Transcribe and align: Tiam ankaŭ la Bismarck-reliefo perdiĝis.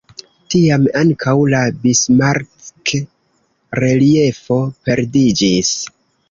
Tiam 0.51 0.85
ankaŭ 1.01 1.33
la 1.53 1.59
Bismarck-reliefo 1.83 4.59
perdiĝis. 4.89 5.71